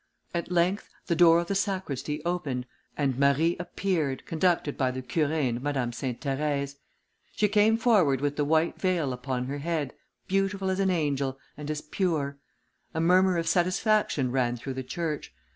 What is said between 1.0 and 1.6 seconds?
the door of the